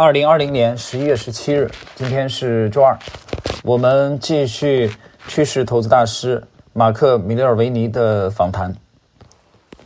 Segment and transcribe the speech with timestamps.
[0.00, 2.98] 二零二零年十一月十七日，今天是周二，
[3.62, 4.90] 我们继续
[5.28, 6.42] 趋势投资大师
[6.72, 8.74] 马克·米勒尔维尼的访谈。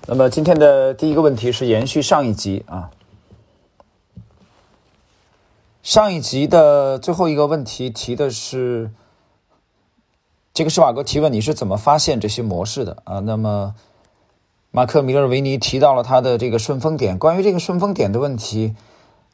[0.07, 2.93] 那么今天的第一个问题是延续上一集啊，
[5.83, 8.93] 上一集的最后一个问题提的是
[10.53, 13.19] 这个施瓦格提问你是怎么发现这些模式的啊？
[13.19, 13.75] 那么
[14.71, 18.77] 马克·米勒尔维尼提到了他的这个顺风点，关于这个顺风点的问题。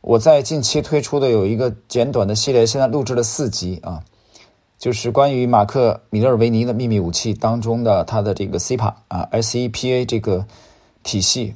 [0.03, 4.03] 我在近期推出的有一个简短的系列，现在录制了四集啊，
[4.79, 10.47] 就是关于马克·米勒尔维尼的秘密武器当中的他的这个 SEPA 啊 SEPA 这个
[11.03, 11.55] 体系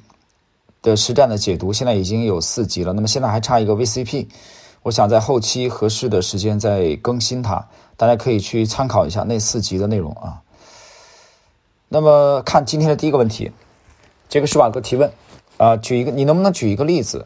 [0.82, 2.92] 的实战的解读，现在已经有四集了。
[2.92, 4.26] 那么现在还差一个 VCP，
[4.82, 10.42] 我想在后期合适的时间再更新它，大家可以去参考一下那四集的内容啊。
[11.88, 13.50] 那么看今天的第一个问题，
[14.28, 15.10] 这个施瓦格提问
[15.56, 17.24] 啊，举一个，你能不能举一个例子？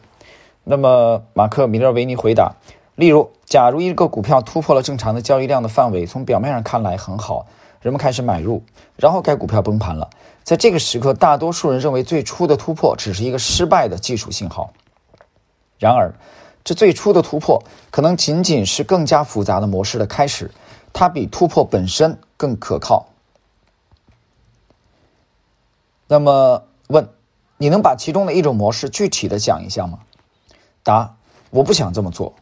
[0.63, 2.55] 那么，马克·米勒维尼回答：
[2.95, 7.47] 例如，假如一个股票突破了正常的交易量的范围，从表面上看来很好，
[7.81, 8.61] 人们开始买入，
[8.95, 10.09] 然后该股票崩盘了。
[10.43, 14.73] 在这个时刻，大多数人认为最初的突破只是一个失败的技术信号。
[15.79, 16.13] 然而，
[16.63, 20.51] 这最初的突破可能仅仅是更加复杂的模式的开始，
[20.93, 23.07] 它比突破本身更可靠。
[26.07, 27.09] 那么，问：
[27.57, 29.99] 你能把其中的一种模式具体的讲一下吗？
[30.89, 31.15] 答：
[31.51, 32.33] 我不想这么做，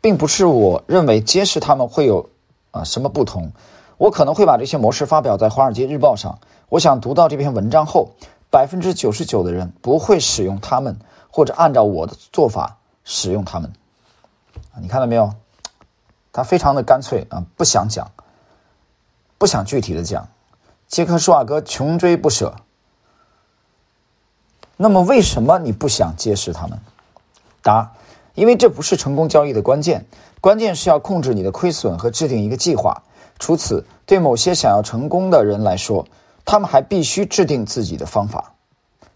[0.00, 2.30] 并不是我认为揭示他们会有
[2.70, 3.50] 啊什么不同。
[3.98, 6.38] 我可能会把这些模式发表在《华尔街日报》上。
[6.68, 8.10] 我想读到这篇文章后，
[8.50, 10.96] 百分之九十九的人不会使用它们，
[11.30, 13.72] 或者按照我的做法使用它们。
[14.80, 15.34] 你看到没有？
[16.32, 18.10] 他非常的干脆啊，不想讲，
[19.38, 20.28] 不想具体的讲。
[20.86, 22.54] 杰克·舒瓦格穷追不舍。
[24.76, 26.78] 那么，为什么你不想揭示他们？
[27.66, 27.90] 答：
[28.34, 30.04] 因为这不是成功交易的关键，
[30.40, 33.02] 关键是要控制你的亏损和制定一个计划。
[33.40, 36.06] 除此，对某些想要成功的人来说，
[36.44, 38.52] 他们还必须制定自己的方法。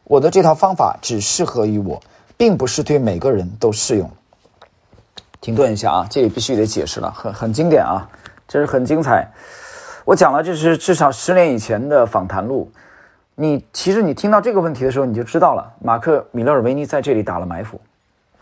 [0.04, 2.02] 我的这套方法只适合于我，
[2.36, 4.10] 并不是对每个人都适用。
[5.40, 8.06] 停顿一下啊，这里必须得解释了，很很经典啊，
[8.48, 9.26] 这是很精彩。
[10.04, 12.70] 我讲了，这是至少十年以前的访谈录。
[13.36, 17.80] 你其实你听到这个问题的时候，你就知道了，马克·米勒尔维尼在这里打了埋伏。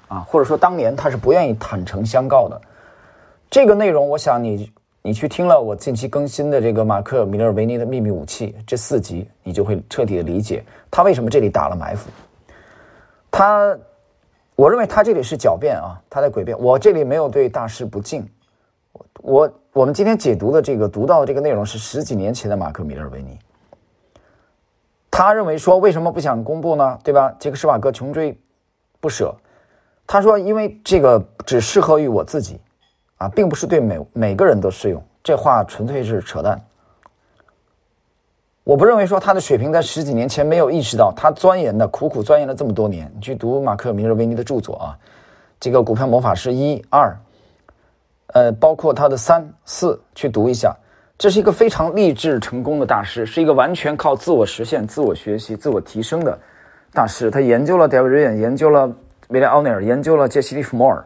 [0.08, 2.60] 啊，或者说当年他是不愿意坦诚相告的。
[3.50, 12.10] 这个内容，我想你你去听了我近期更新的这个马克·米勒维尼的秘密武器这四集，你就会彻底的理解他为什么这里打了埋伏。
[13.30, 13.78] 他，
[14.54, 16.58] 我认为他这里是狡辩啊，他在诡辩。
[16.58, 18.26] 我这里没有对大师不敬。
[19.20, 23.38] 我我们今天解读的这个读到的这个内容是十几年前的马克·米勒维尼。
[25.10, 26.98] 他认为说为什么不想公布呢？
[27.02, 27.34] 对吧？
[27.38, 28.38] 杰克·施瓦格穷追
[29.00, 29.34] 不舍。
[30.10, 32.58] 他说：“因为这个只适合于我自己，
[33.18, 35.04] 啊，并不是对每每个人都适用。
[35.22, 36.58] 这话纯粹是扯淡。
[38.64, 43.12] 我不认为说他的水平在十几年前没有意识到，他钻研的苦苦钻研了这么多年。
[43.14, 44.96] 你去读马克·米勒维尼的著作啊，
[45.60, 47.14] 这个《股票魔法师》一二，
[48.28, 50.74] 呃，包括他的三四，去读一下。
[51.18, 56.38] 这是一个非常励志成功的大师，是一个完全靠自我实现、自我学习、自我提升的
[56.94, 57.30] 大师。
[57.30, 58.90] 他研究了 David Ryan，研究了。”
[59.28, 61.04] 威廉·奥尼尔研究了杰西·利弗莫尔，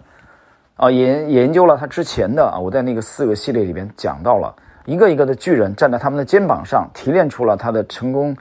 [0.77, 8.37] 啊，研研究了他之前的啊，我在那个四个系列里边讲到了一个一个的巨人站在他们的肩膀上，提炼出了他的成功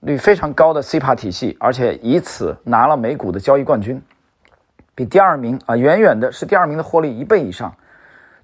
[0.00, 4.02] 率非常高的 CPA 体系，而且以此拿了美股的交易冠军，
[4.96, 7.72] 比第二名啊远远的是第二名的获利一倍以上。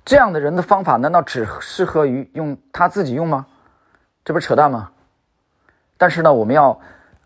[0.05, 3.45] 这样的人的方法难道只适合于用他自己用吗？
[4.25, 4.91] 这不是扯淡吗？
[5.99, 6.79] 但是呢，我们要。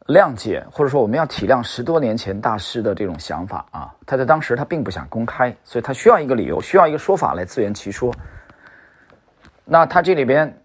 [0.07, 8.15] 谅解，或者说我们要体谅十多年前大师的这种想法啊，他在当时他并不想公开，所以他需要一个理由，需要一个说法来自圆其说。
[9.65, 10.63] 那他这里边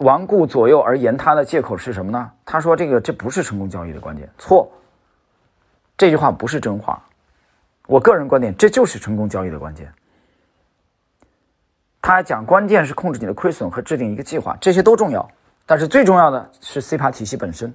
[0.00, 2.30] 顽固左右而言他的借口是什么呢？
[2.44, 4.70] 他说这个这不是成功交易的关键，错。
[5.96, 7.02] 这句话不是真话，
[7.86, 9.90] 我个人观点这就是成功交易的关键。
[12.02, 15.26] 他讲关键是控制你的亏损和制定一个计划，这些都重要，
[15.64, 17.74] 但是最重要的是 C 盘体系本身。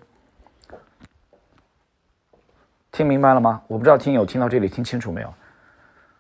[2.92, 3.62] 听明白了吗？
[3.68, 5.34] 我不知道听友听到这里听清楚没有。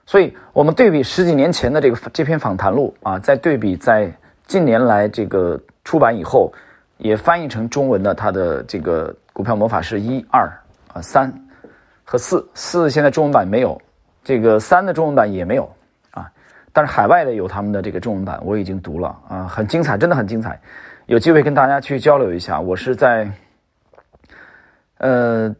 [0.06, 4.12] 所以，我们对比十几年前的这个这篇访谈录啊，再对比在
[4.45, 6.51] 近年来这个出版以后，
[6.97, 10.47] 也翻译成中文的他的这个《股票魔法师》一二
[10.94, 11.31] 啊三
[12.03, 13.79] 和四四，现在中文版没有，
[14.24, 15.69] 这个三的中文版也没有
[16.12, 16.31] 啊。
[16.74, 20.59] 但是海外的有他们的这个中文版，我已经读了啊，很精彩，真的很精彩。
[21.06, 22.59] 有机会跟大家去交流一下。
[22.59, 23.29] 我是在
[25.00, 25.53] 呃。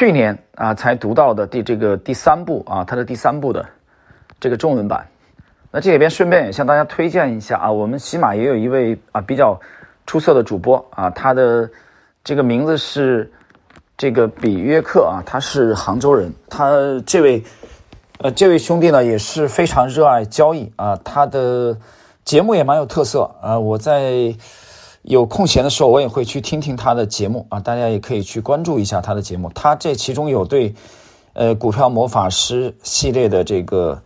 [0.00, 3.66] 去年啊才读到的第这个第三部啊，他的第三部的
[4.40, 5.06] 这个中文版。
[5.70, 9.60] 那这里边顺便也向大家推荐一下啊，我们喜马也有一位啊比较
[10.06, 11.68] 出色的主播啊，他的
[12.24, 13.30] 这个名字是
[13.98, 16.70] 这个比约克啊，他是杭州人，他
[17.04, 17.44] 这位
[18.20, 21.76] 呃这位兄弟呢也是非常热爱交易啊，他的
[22.24, 24.34] 节目也蛮有特色啊，我在。
[25.02, 29.50] 有空闲的时候，我也会去听听他的节目啊，大家也可以去关注一下他的节目。
[29.54, 30.74] 他这其中有对，
[31.32, 34.02] 呃，股票魔法师系列的这个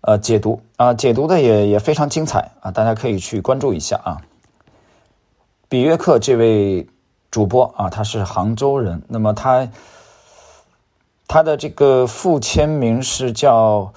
[0.00, 4.16] 呃解读啊，解读的也也非常精彩啊，大家可以去关注一下啊。
[5.68, 6.88] 比约克这位
[7.30, 9.68] 主播啊，他是杭州人，那么他
[11.28, 13.92] 他的这个副签名是叫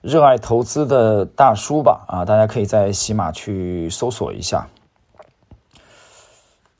[0.00, 4.66] 热爱投资的大叔吧啊，大家可以在喜马去搜索一下。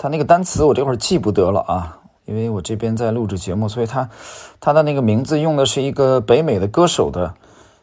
[0.02, 4.08] 他那个单词我这会儿记不得了啊，因为我这边在录制节目，所以他
[4.58, 7.34] 他的那个名字用的是一个北美的歌手的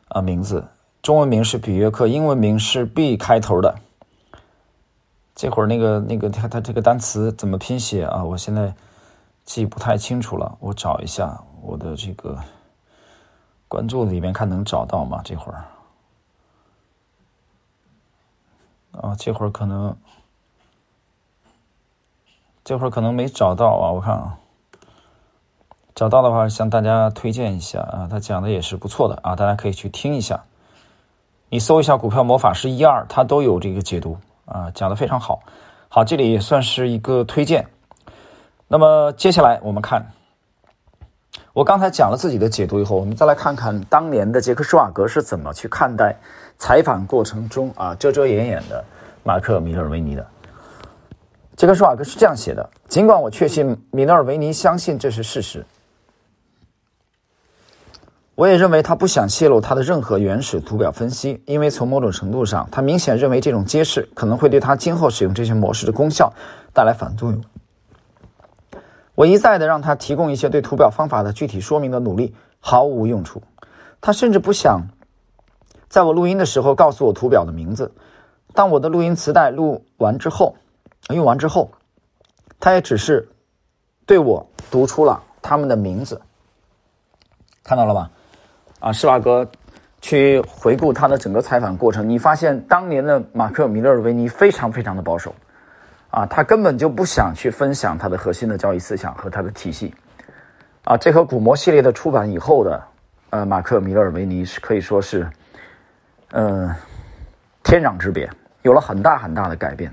[0.07, 0.65] 啊名字，
[1.03, 3.75] 中文名是比约克，英文名是 B 开头的。
[5.35, 8.23] 这会儿那个那个他他这个单词怎么拼写啊？
[8.23, 8.73] 我现在
[9.45, 12.35] 记不太清楚了，我找一下我的这个
[13.67, 15.21] 关注里面看能找到吗？
[15.23, 15.65] 这会儿
[19.01, 19.95] 啊，这会儿可能。
[22.67, 24.37] 这会儿可能没找到啊，我看啊，
[25.95, 30.43] 找到的话向大家推荐一下啊，他讲的也是不错的啊，大家可以去听一下。
[31.47, 35.39] 你搜一下《股票魔法师一二》，他都有这个解读啊，讲的非常好。
[35.87, 37.65] 好，这里也算是一个推荐。
[38.67, 40.05] 那么接下来我们看，
[41.53, 46.13] 我刚才讲了自己的解读以后，我们再来看看当年的杰克施瓦格是怎么去看待
[46.57, 48.83] 采访过程中啊遮遮掩掩的
[49.23, 50.27] 马克米勒维尼的。
[51.57, 55.65] 杰克·舒瓦格是这样写的：尽管我确信米勒尔维尼相信这是事实，
[58.35, 66.31] 我也认为他不想泄露他的任何原始图表分析，因为从某种程度上，他明显认为这种揭示可能会对他今后使用这些模式的功效
[66.75, 67.41] 带来反作用。
[69.15, 73.41] 我一再的让他提供一些对图表方法的具体说明的努力毫无用处。
[73.99, 74.89] 他甚至不想
[75.89, 77.91] 在我录音的时候告诉我图表的名字。
[78.53, 80.55] 当我的录音磁带录完之后。
[81.15, 81.71] 用完之后，
[82.59, 83.27] 他也只是
[84.05, 86.21] 对我读出了他们的名字，
[87.63, 88.09] 看到了吧？
[88.79, 89.49] 啊，施瓦格
[90.01, 95.33] 去回顾他的整个采访过程，你发现当年的马克·米勒尔维尼非常非常的保守，
[96.11, 99.93] 啊，他根本就不想去分享他的核心的交易思想和他的体系，
[100.83, 102.83] 啊，这和古魔系列的出版以后的，
[103.31, 105.27] 呃，马克·米勒尔维尼是可以说是，
[106.31, 106.69] 嗯，
[107.63, 108.29] 天壤之别，
[108.61, 109.91] 有了很大很大的改变。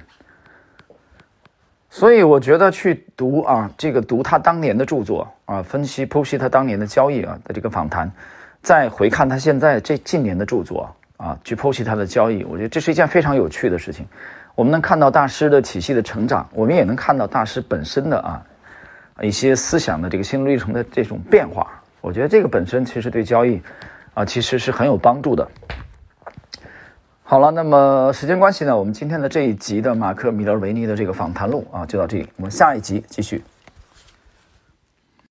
[1.94, 8.11] 所以我觉得去读啊，这个读他当年的著作啊，分析剖析他当年的交易啊的这个访谈，
[8.62, 14.05] 再回看他现在这近年的著作啊，去剖析他的交易，我觉得这是一件非常有趣的事情。
[14.56, 18.43] 我们能看到大师的体系的成长，我们也能看到大师本身的啊
[19.23, 21.81] 一些思想的这个心路历程的这种变化。
[22.00, 23.62] 我觉得这个本身其实对交易
[24.14, 25.49] 啊其实是很有帮助的。
[27.26, 33.43] 好了，那么时间关系呢，我们今天的这一集的马克·米勒维尼的这个访谈录啊，就到这里，我们下一集继续。